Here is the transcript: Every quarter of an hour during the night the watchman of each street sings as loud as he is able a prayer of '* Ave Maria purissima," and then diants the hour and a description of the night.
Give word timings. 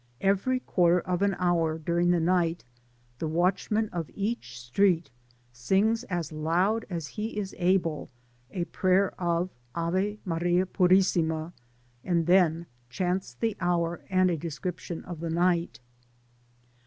Every 0.21 0.59
quarter 0.59 0.99
of 0.99 1.21
an 1.21 1.35
hour 1.37 1.77
during 1.77 2.09
the 2.09 2.19
night 2.19 2.63
the 3.19 3.27
watchman 3.27 3.87
of 3.89 4.09
each 4.15 4.59
street 4.59 5.11
sings 5.53 6.05
as 6.05 6.31
loud 6.31 6.85
as 6.89 7.05
he 7.09 7.37
is 7.37 7.53
able 7.59 8.09
a 8.49 8.63
prayer 8.65 9.13
of 9.21 9.51
'* 9.63 9.75
Ave 9.75 10.17
Maria 10.25 10.65
purissima," 10.65 11.53
and 12.03 12.25
then 12.25 12.65
diants 12.89 13.37
the 13.37 13.55
hour 13.59 14.01
and 14.09 14.31
a 14.31 14.37
description 14.37 15.05
of 15.05 15.19
the 15.19 15.29
night. 15.29 15.79